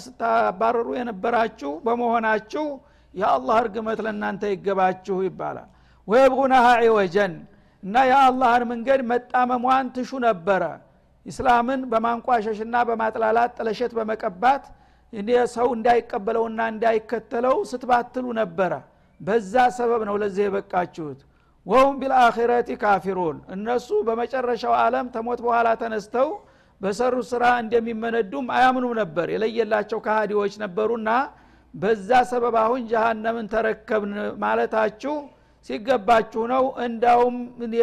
[0.05, 2.65] ስታባረሩ የነበራችሁ በመሆናችሁ
[3.15, 5.69] የአላህ እርግመት ለእናንተ ይገባችሁ ይባላል።
[6.09, 7.33] ወየብጉናሃ ዒወጀን
[7.83, 10.63] እና የአላህን መንገድ መጣመሟን ትሹ ነበረ።
[11.27, 14.65] ኢስላምን በማንቋሸሽና በማጥላላት ጥለሸት በመቀባት
[15.55, 18.73] ሰው እንዳይቀበለውና እንዳይከተለው ስትባትሉ ነበረ።
[19.21, 21.21] በዛ ሰበብ ነው ለዚህ የበቃችሁት
[21.69, 26.29] ወሁም ቢልአኺረቲ ካፊሩን። እነሱ በመጨረሻው ዓለም ተሞት በኋላ ተነስተው
[26.81, 31.11] በሰሩ ስራ እንደሚመነዱም አያምኑም ነበር። የለየላቸው ካሃዲዎች ነበሩና
[31.75, 34.13] በዛ ሰበብ አሁን ጀሃነምን ተረከብን
[34.45, 35.15] ማለታችሁ
[35.71, 37.37] ሲገባችሁ ነው። እንዳውም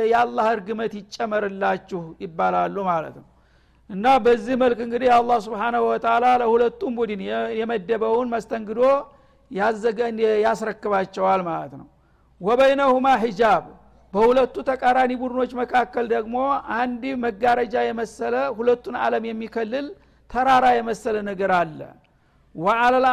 [0.05, 3.27] የአላህ እርግመት ይጨመርላችሁ ይባላሉ ማለት ነው።
[3.89, 7.21] እና በዚህ መልክ እንግዲህ አላህ ስብሓናሁ ወተላ ለሁለቱም ቡድን
[7.59, 8.81] የመደበውን መስተንግዶ
[9.51, 11.85] ያዘገን ያስረክባቸዋል ማለት ነው
[12.41, 13.63] ወበይነሁማ ሂጃብ
[14.13, 16.35] በሁለቱ ተቃራኒ ቡድኖች መካከል ደግሞ
[16.77, 19.87] አንድ መጋረጃ የመሰለ ሁለቱን አለም የሚከልል
[20.31, 21.79] ተራራ የመሰለ ነገር አለ።
[22.55, 23.05] ወአለል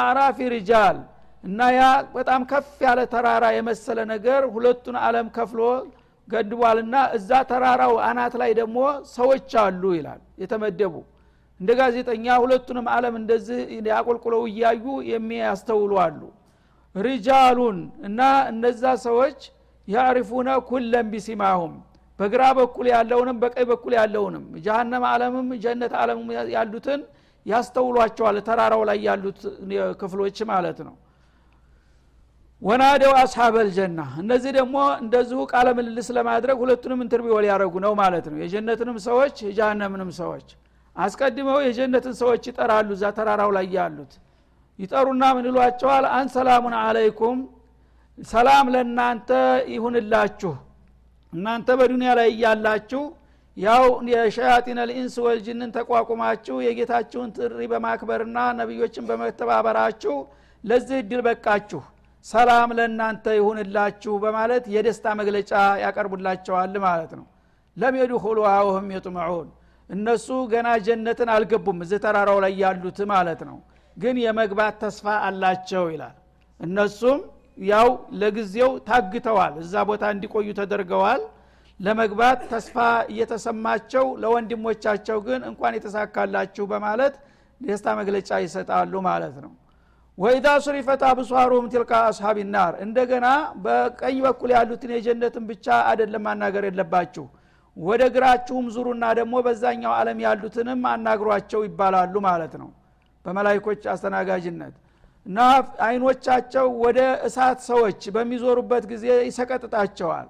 [0.54, 0.98] ሪጃል
[1.44, 1.82] እና ያ
[2.16, 5.60] በጣም ከፍ ያለ ተራራ የመሰለ ነገር ሁለቱን አለም ከፍሎ
[6.28, 8.78] ገድቧልና እዛ ተራራው አናት ላይ ደግሞ
[9.14, 10.94] ሰዎች አሉ ይላል የተመደቡ።
[11.60, 13.58] እንደ ጋዜጠኛ ሁለቱንም አለም እንደዚህ
[13.90, 16.20] ያቆልቁለው እያዩ የሚያስተውሉ አሉ
[16.94, 19.38] ሪጃሉን እና እነዛ ሰዎች
[19.88, 21.72] ያዕሪፉነ ኩለን ቢሲማሁም
[22.18, 27.00] በግራ በኩል ያለውንም በቀኝ በኩል ያለውንም ጀሃነም አለምም ጀነት አለምም ያሉትን
[27.46, 29.38] ያስተውሏቸዋል ተራራው ላይ ያሉት
[30.00, 30.94] ክፍሎች ማለት ነው።
[32.62, 38.36] ونادوا أصحاب الجنة እነዚህ ደግሞ እንደዚሁ ቃለ ምልልስ ለማድረግ ሁለቱንም interview ሊያደረጉ ነው ማለት ነው።
[38.42, 40.46] የጀነትንም ሰዎች የጀሃነምንም ሰዎች
[40.96, 44.12] አስቀድመው የጀነትን ሰዎች ይጠራሉ እዛ ተራራው ላይ ያሉት
[44.78, 46.04] ይጠሩና ምን ይሏቸዋል?
[46.14, 47.38] أن سلام عليكم
[48.18, 49.28] ሰላም ለእናንተ
[49.74, 50.52] ይሁንላችሁ።
[51.32, 53.02] እናንተ በ دنيا ላይ እያላችሁ
[53.56, 60.14] ያው የ شياطين الإنس والجن ን ተቋቁማችሁ የጌታችሁን ጥሪ በማክበርና ነቢዮችን በመተባበራችሁ
[60.64, 61.80] ለዚህ እድል በቃችሁ።
[62.26, 65.52] ሰላም ለእናንተ ይሁንላችሁ በማለት የደስታ መግለጫ
[65.84, 67.26] ያቀርቡላቸዋል ማለት ነው።
[67.76, 69.48] ለም የድኹሉሃ ወህም የጥመዑን
[69.90, 73.56] እነሱ ገና ጀነትን አልገቡም እዚህ ተራራው ላይ ያሉት ማለት ነው
[73.96, 76.16] ግን የመግባት ተስፋ አላቸው ይላል።
[76.60, 77.20] እነሱም
[77.66, 77.88] ያው
[78.20, 81.22] ለጊዜው ታግተዋል እዛ ቦታ እንዲቆዩ ተደርገዋል።
[81.80, 82.76] ለመግባት ተስፋ
[83.12, 87.14] እየተሰማቸው ለወንድሞቻቸው ግን እንኳን የተሳካላችሁ በማለት
[87.60, 89.52] ደስታ መግለጫ ይሰጣሉ ማለት ነው።
[90.18, 93.26] ወኢዛ ሱሪፈት አብሷሩም ትልቃ አስሃቢ ናር። እንደገና
[93.64, 97.24] በቀኝ በኩል ያሉትን የጀነትን ብቻ አደለም ማናገር የለባችሁ
[97.76, 102.68] ወደ ግራችሁም ዙሩና ደግሞ በዛኛው ዓለም ያሉትንም አናግሯቸው ይባላሉ ማለት ነው
[103.24, 104.74] በመላይኮች አስተናጋጅነት
[105.26, 105.38] እና
[105.86, 110.28] አይኖቻቸው ወደ እሳት ሰዎች በሚዞሩበት ጊዜ ይሰቀጥጣቸዋል።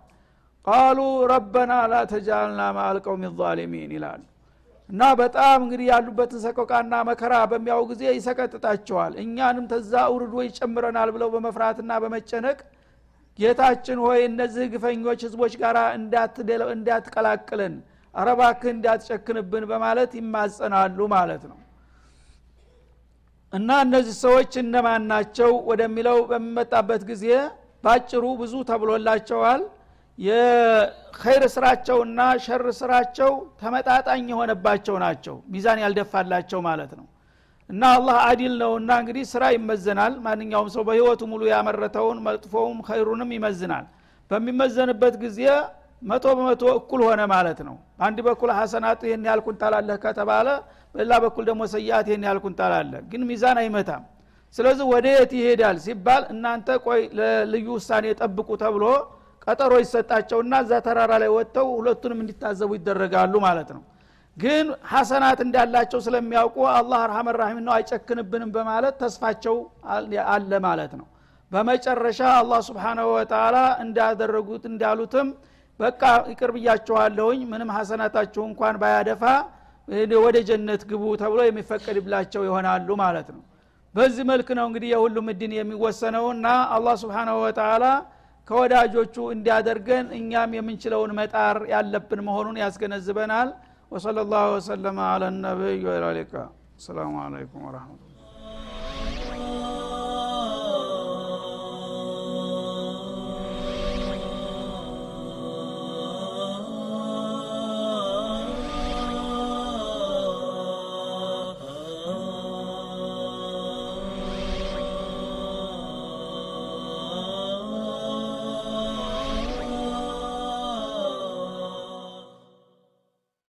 [0.67, 0.99] ቃሉ
[1.31, 4.21] ረበና ላ ተጃልና ማአልቀውም ዛሊሚን ይላሉ
[4.91, 11.93] እና በጣም እንግዲህ ያሉበትን ሰቆቃና መከራ በሚያው ጊዜ ይሰቀጥጣቸዋል። እኛንም ተዛ ውርዶ ይጨምረናል ብለው በመፍራትና
[12.03, 12.59] በመጨነቅ
[13.39, 15.77] ጌታችን ሆይ እነዚህ ግፈኞች ህዝቦች ጋር
[16.73, 17.75] እንዳትቀላቅልን
[18.15, 21.59] አረባክህ እንዳትጨክንብን በማለት ይማጸናሉ ማለት ነው
[23.53, 27.25] እና እነዚህ ሰዎች እነማን ናቸው ወደሚለው በሚመጣበት ጊዜ
[27.85, 29.63] ባጭሩ ብዙ ተብሎላቸዋል።
[30.19, 37.07] የኸይር ስራቸውና ሸር ስራቸው ተመጣጣኝ የሆነባቸው ናቸው። ሚዛን ያልደፋላቸው ማለት ነው።
[37.71, 43.87] እና አላህ አዲል ነውና እንግዲህ ስራ ይመዘናል። ማንኛውም ሰው በህይወቱ ሙሉ ያመረተውን መጥፎውም ኸይሩንም ይመዝናል።
[44.31, 45.41] በሚመዘንበት ጊዜ
[46.03, 50.49] መቶ በመቶ እኩል ሆነ ማለት ነው። በአንድ በኩል ሐሰናት ይህን ያህል ኩንታል አለህ ከተባለ
[50.95, 54.03] በሌላ በኩል ደግሞ ሰያት ይህን ያህል ኩንታል አለ። ግን ሚዛን አይመታም።
[54.55, 58.85] ስለዚህ ወደ የት ይሄዳል ሲባል እናንተ ቆይ ለልዩ ውሳኔ ጠብቁ ተብሎ
[59.47, 63.83] ቀጠሮ ይሰጣቸውና እዛ ተራራ ላይ ወጥተው ሁለቱንም እንዲታዘቡ ይደረጋሉ ማለት ነው።
[64.37, 69.57] ግን ሐሰናት እንዳላቸው ስለሚያውቁ አላህ አርሐመ ራሒም ነው አይጨክንብንም በማለት ተስፋቸው
[70.35, 71.07] አለ ማለት ነው።
[71.53, 75.29] በመጨረሻ አላህ ስብሓናሁ ወተላ እንዳደረጉት እንዳሉትም
[75.81, 79.25] በቃ ይቅር ብያችኋለሁኝ ምንም ሐሰናታችሁ እንኳን ባያደፋ
[80.25, 83.43] ወደ ጀነት ግቡ ተብሎ የሚፈቀድላቸው ይሆናሉ ማለት ነው።
[83.95, 87.85] በዚህ መልክ ነው እንግዲህ የሁሉም እድን የሚወሰነው እና አላህ ስብሓናሁ ወተላ
[88.49, 93.51] ከወዳጆቹ እንዲያደርገን እኛም የምንችለውን መጣር ያለብን መሆኑን ያስገነዝበናል።
[93.93, 96.33] ወሰለ ላሁ ወሰለማ አላ ነቢይ ወላሊቃ
[96.79, 98.02] አሰላሙ አለይኩም ወረመቱላ